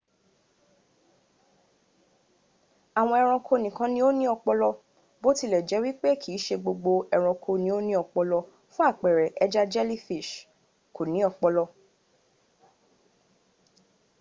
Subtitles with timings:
[2.99, 4.69] awon eranko nikan ni o ni opolo
[5.21, 8.39] bo tile je wipe kiise gbogbo eranko ni o ni opolo;
[8.73, 9.97] fun apere eja jelly
[10.95, 11.63] ko ni opolo